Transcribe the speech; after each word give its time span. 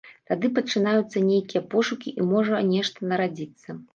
Тады 0.29 0.47
пачынаюцца 0.53 1.21
нейкія 1.31 1.61
пошукі 1.75 2.15
і 2.23 2.27
можа 2.31 2.65
нешта 2.73 2.97
нарадзіцца. 3.15 3.79